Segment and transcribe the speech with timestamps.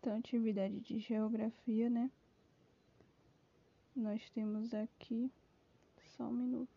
[0.00, 2.10] Então, atividade de geografia, né?
[3.94, 5.30] Nós temos aqui.
[6.16, 6.68] Só um minuto.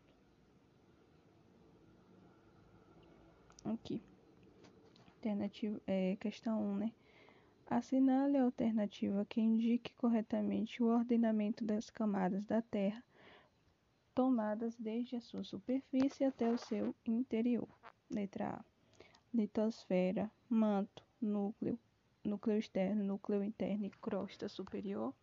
[3.63, 4.02] Aqui.
[5.15, 6.92] Alternativa, é, questão 1, né?
[7.70, 13.03] Assinale a alternativa que indique corretamente o ordenamento das camadas da Terra
[14.13, 17.67] tomadas desde a sua superfície até o seu interior.
[18.09, 18.65] Letra A.
[19.33, 21.79] Litosfera, manto, núcleo,
[22.23, 25.13] núcleo externo, núcleo interno e crosta superior.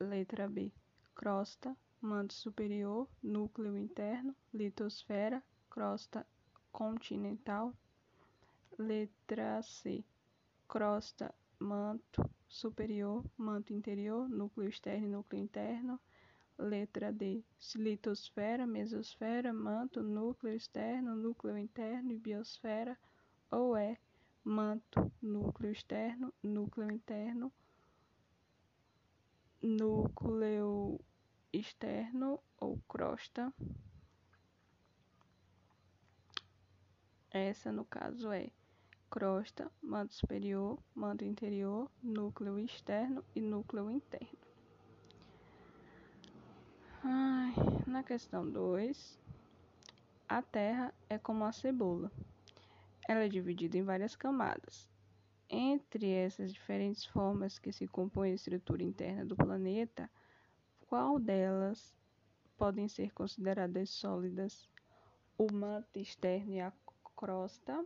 [0.00, 0.70] Letra B.
[1.14, 6.26] Crosta, manto superior, núcleo interno, litosfera, crosta
[6.70, 7.72] continental.
[8.78, 10.04] Letra C.
[10.68, 16.00] Crosta, manto superior, manto interior, núcleo externo e núcleo interno.
[16.58, 17.42] Letra D.
[17.76, 22.98] Litosfera, mesosfera, manto, núcleo externo, núcleo interno e biosfera.
[23.50, 23.96] Ou é
[24.48, 27.52] manto, núcleo externo, núcleo interno,
[29.60, 30.98] núcleo
[31.52, 33.52] externo ou crosta.
[37.30, 38.50] Essa, no caso, é
[39.10, 44.38] crosta, manto superior, manto interior, núcleo externo e núcleo interno.
[47.04, 47.52] Ai,
[47.86, 49.18] na questão 2,
[50.26, 52.10] a Terra é como a cebola.
[53.08, 54.86] Ela é dividida em várias camadas.
[55.48, 60.10] Entre essas diferentes formas que se compõem a estrutura interna do planeta,
[60.86, 61.96] qual delas
[62.58, 64.68] podem ser consideradas sólidas?
[65.38, 66.70] O manto externo e a
[67.16, 67.82] crosta,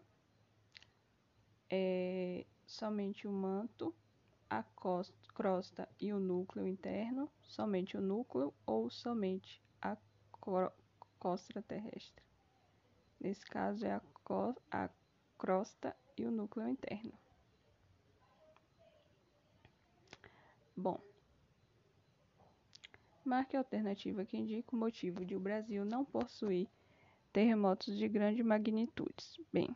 [1.71, 3.95] é somente o manto,
[4.51, 4.65] a
[5.35, 9.97] crosta e o núcleo interno, somente o núcleo ou somente a
[11.19, 12.25] crosta terrestre.
[13.21, 14.03] Nesse caso é a,
[14.71, 14.91] a
[15.43, 17.13] crosta e o núcleo interno.
[20.77, 21.01] Bom,
[23.25, 26.69] marque a alternativa que indica o motivo de o Brasil não possuir
[27.33, 29.17] terremotos de grande magnitude.
[29.53, 29.75] Bem,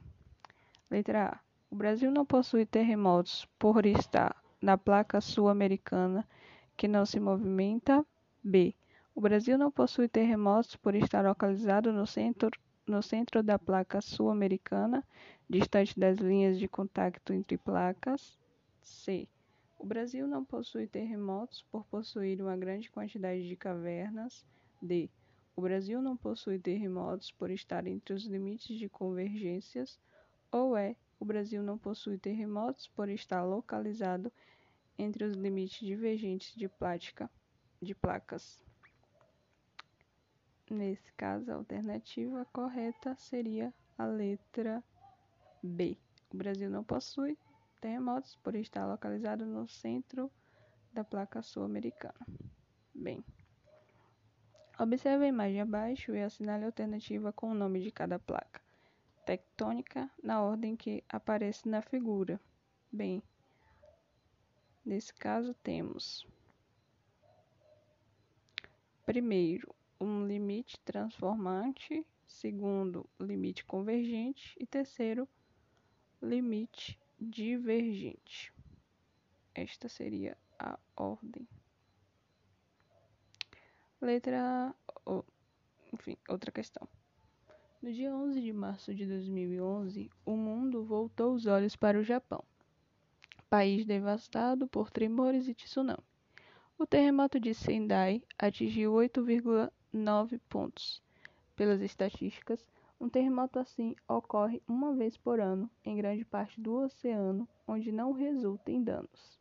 [0.88, 1.40] letra A.
[1.68, 6.24] O Brasil não possui terremotos por estar na placa sul-americana
[6.76, 8.06] que não se movimenta.
[8.40, 8.72] B.
[9.16, 15.04] O Brasil não possui terremotos por estar localizado no centro, no centro da placa sul-americana
[15.48, 18.38] distante das linhas de contato entre placas.
[18.80, 19.28] C.
[19.78, 24.46] O Brasil não possui terremotos por possuir uma grande quantidade de cavernas.
[24.80, 25.10] D.
[25.54, 29.98] O Brasil não possui terremotos por estar entre os limites de convergências.
[30.52, 30.96] Ou E.
[31.18, 34.32] O Brasil não possui terremotos por estar localizado
[34.98, 37.30] entre os limites divergentes de, plática,
[37.80, 38.65] de placas.
[40.68, 44.82] Nesse caso, a alternativa correta seria a letra
[45.62, 45.96] B.
[46.32, 47.38] O Brasil não possui
[47.80, 50.30] terremotos por estar localizado no centro
[50.92, 52.26] da placa sul-americana.
[52.92, 53.24] Bem,
[54.78, 58.60] observe a imagem abaixo e assinale a alternativa com o nome de cada placa
[59.26, 62.40] tectônica na ordem que aparece na figura.
[62.92, 63.20] Bem,
[64.84, 66.24] nesse caso temos
[69.04, 75.28] primeiro um limite transformante, segundo limite convergente e terceiro
[76.20, 78.52] limite divergente.
[79.54, 81.48] Esta seria a ordem.
[84.00, 84.74] Letra.
[85.04, 85.24] Oh,
[85.92, 86.86] enfim, outra questão.
[87.80, 92.42] No dia 11 de março de 2011, o mundo voltou os olhos para o Japão,
[93.48, 96.02] país devastado por tremores e tsunami.
[96.78, 98.92] O terremoto de Sendai atingiu
[99.94, 101.02] 8,9 pontos.
[101.54, 102.66] Pelas estatísticas,
[103.00, 108.12] um terremoto assim ocorre uma vez por ano em grande parte do oceano, onde não
[108.12, 109.38] resulta em danos.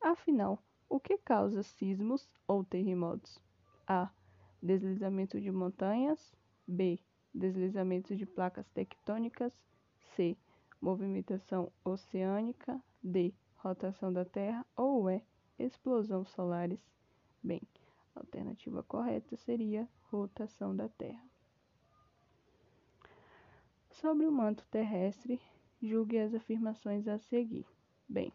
[0.00, 3.40] Afinal, o que causa sismos ou terremotos?
[3.86, 4.10] A.
[4.62, 6.34] Deslizamento de montanhas.
[6.66, 6.98] B.
[7.34, 9.52] Deslizamento de placas tectônicas.
[10.14, 10.36] C.
[10.80, 12.80] Movimentação oceânica.
[13.02, 13.32] D.
[13.56, 14.66] Rotação da Terra.
[14.76, 15.22] Ou E.
[15.58, 16.80] Explosão solares.
[17.42, 17.62] Bem,
[18.14, 21.24] a alternativa correta seria rotação da Terra.
[23.90, 25.40] Sobre o manto terrestre,
[25.80, 27.66] julgue as afirmações a seguir.
[28.08, 28.32] Bem,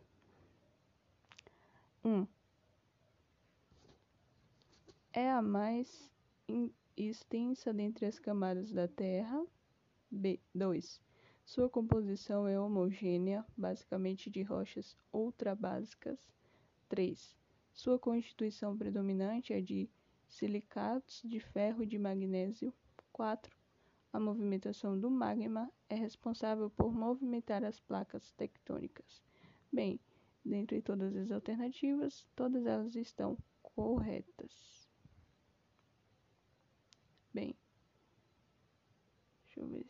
[2.04, 2.10] 1.
[2.10, 2.28] Um,
[5.14, 6.12] é a mais
[6.96, 9.46] extensa dentre as camadas da Terra.
[10.10, 10.40] B.
[10.56, 11.02] 2.
[11.44, 16.20] Sua composição é homogênea, basicamente de rochas ultrabásicas.
[16.88, 17.36] 3.
[17.78, 19.90] Sua constituição predominante é de
[20.28, 22.74] silicatos de ferro e de magnésio.
[23.14, 23.56] 4.
[24.12, 29.24] A movimentação do magma é responsável por movimentar as placas tectônicas.
[29.72, 30.00] Bem,
[30.48, 34.88] Dentre todas as alternativas, todas elas estão corretas.
[37.34, 37.54] Bem,
[39.44, 39.86] deixa eu ver.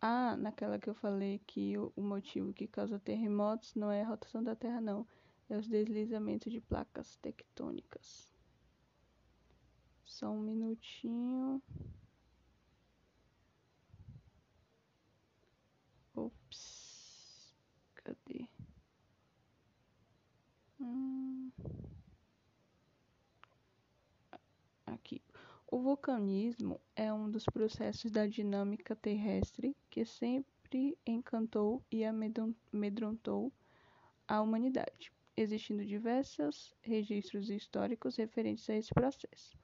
[0.00, 4.08] Ah, naquela que eu falei que o, o motivo que causa terremotos não é a
[4.08, 5.06] rotação da Terra, não.
[5.48, 8.28] É os deslizamentos de placas tectônicas.
[10.04, 11.62] Só um minutinho.
[16.14, 17.54] Ops.
[17.94, 18.48] Cadê?
[20.80, 21.50] Hum.
[24.86, 25.22] Aqui.
[25.68, 33.52] O vulcanismo é um dos processos da dinâmica terrestre que sempre encantou e amedrontou
[34.26, 39.56] a humanidade, existindo diversos registros históricos referentes a esse processo.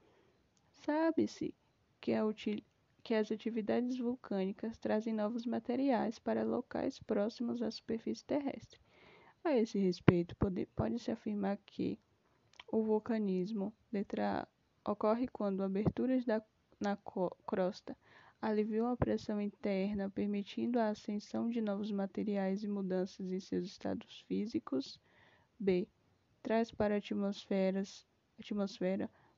[0.70, 1.52] Sabe-se
[2.00, 2.12] que,
[3.02, 8.80] que, as atividades vulcânicas trazem novos materiais para locais próximos à superfície terrestre.
[9.42, 10.36] A esse respeito,
[10.76, 11.98] pode-se afirmar que
[12.68, 14.51] o vulcanismo, letra A,
[14.84, 16.96] ocorre quando aberturas na
[17.46, 17.96] crosta
[18.42, 24.24] aliviam a pressão interna, permitindo a ascensão de novos materiais e mudanças em seus estados
[24.26, 25.00] físicos.
[25.58, 25.86] B.
[26.42, 27.84] Traz para a atmosfera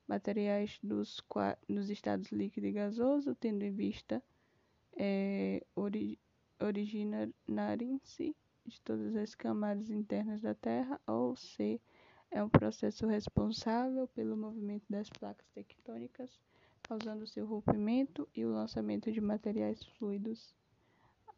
[0.07, 1.23] materiais dos,
[1.69, 4.23] nos estados líquido e gasoso, tendo em vista
[4.97, 6.19] é, ori,
[6.59, 11.79] originarem-se de todas as camadas internas da Terra, ou C,
[12.31, 16.39] é um processo responsável pelo movimento das placas tectônicas,
[16.83, 20.55] causando seu rompimento e o lançamento de materiais fluidos.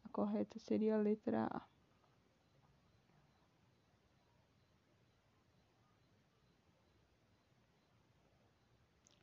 [0.04, 1.66] A correta seria a letra A.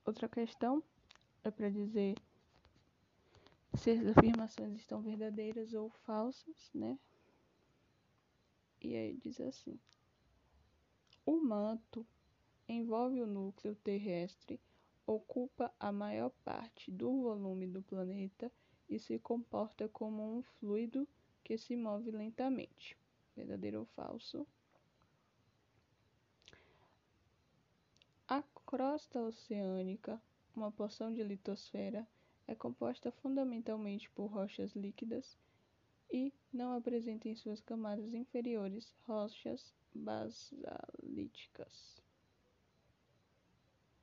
[0.05, 0.83] Outra questão
[1.43, 2.15] é para dizer
[3.75, 6.97] se as afirmações estão verdadeiras ou falsas, né?
[8.81, 9.79] E aí diz assim:
[11.25, 12.05] O manto
[12.67, 14.59] envolve o núcleo terrestre,
[15.07, 18.51] ocupa a maior parte do volume do planeta
[18.87, 21.07] e se comporta como um fluido
[21.43, 22.95] que se move lentamente.
[23.35, 24.45] Verdadeiro ou falso?
[28.27, 30.21] A crosta oceânica,
[30.55, 32.07] uma porção de litosfera,
[32.47, 35.37] é composta fundamentalmente por rochas líquidas
[36.11, 42.01] e não apresenta em suas camadas inferiores rochas basalíticas.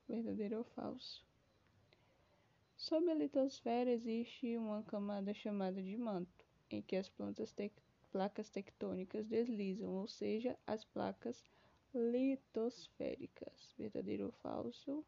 [0.07, 1.25] Verdadeiro ou falso?
[2.75, 7.09] Sob a litosfera existe uma camada chamada de manto, em que as
[8.11, 11.49] placas tectônicas deslizam, ou seja, as placas
[11.93, 13.73] litosféricas.
[13.77, 15.05] Verdadeiro ou falso?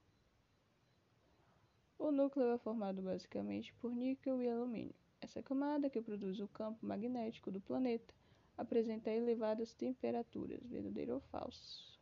[2.00, 5.05] O núcleo é formado basicamente por níquel e alumínio.
[5.22, 8.14] Essa camada, que produz o campo magnético do planeta,
[8.58, 10.62] apresenta elevadas temperaturas.
[10.64, 12.00] Verdadeiro ou falso?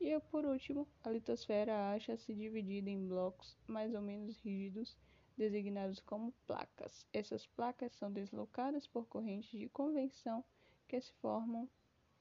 [0.00, 4.96] E por último, a litosfera acha-se dividida em blocos mais ou menos rígidos,
[5.36, 7.06] designados como placas.
[7.12, 10.44] Essas placas são deslocadas por correntes de convecção
[10.88, 11.68] que se formam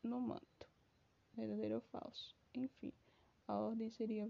[0.03, 0.69] no manto
[1.39, 2.35] verdadeiro ou falso.
[2.53, 2.91] Enfim,
[3.47, 4.27] a ordem seria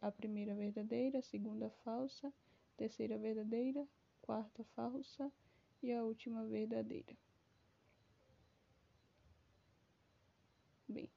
[0.00, 2.32] a primeira verdadeira, a segunda falsa,
[2.76, 3.86] terceira verdadeira,
[4.22, 5.30] quarta falsa
[5.82, 7.16] e a última verdadeira.
[10.88, 11.10] Bem,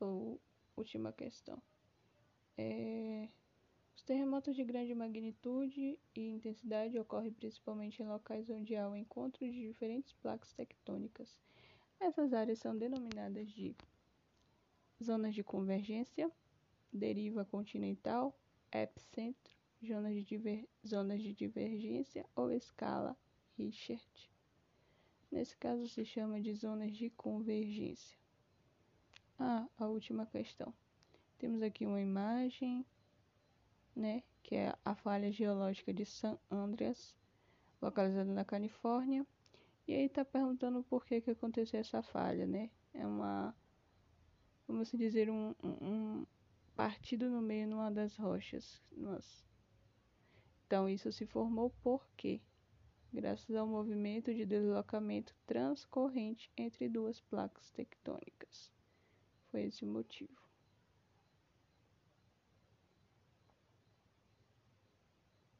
[0.00, 0.40] ou
[0.76, 1.62] última questão.
[2.56, 3.28] É,
[3.94, 9.44] os terremotos de grande magnitude e intensidade ocorrem principalmente em locais onde há o encontro
[9.44, 11.38] de diferentes placas tectônicas.
[12.00, 13.76] Essas áreas são denominadas de
[15.02, 16.30] zonas de convergência,
[16.92, 18.36] deriva continental,
[18.72, 23.16] epicentro, zonas de, diver, zonas de divergência ou escala
[23.56, 24.30] Richard.
[25.30, 28.18] Nesse caso se chama de zonas de convergência.
[29.38, 30.72] Ah, a última questão.
[31.38, 32.84] Temos aqui uma imagem,
[33.96, 37.16] né, que é a falha geológica de San Andreas,
[37.80, 39.26] localizada na Califórnia.
[39.88, 42.70] E aí está perguntando por que, que aconteceu essa falha, né?
[42.94, 43.54] É uma
[44.72, 46.26] vamos dizer, um, um
[46.74, 48.82] partido no meio numa das rochas.
[48.96, 49.44] Nossa.
[50.72, 52.40] Então, isso se formou por quê?
[53.12, 58.72] Graças ao movimento de deslocamento transcorrente entre duas placas tectônicas.
[59.50, 60.41] Foi esse o motivo.